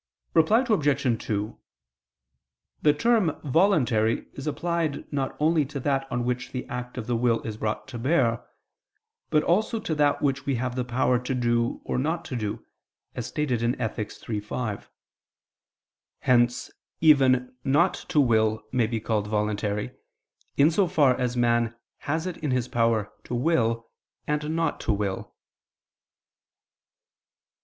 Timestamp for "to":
5.65-5.79, 7.89-7.99, 9.81-9.93, 11.19-11.35, 12.25-12.35, 18.07-18.19, 23.25-23.35, 24.79-24.93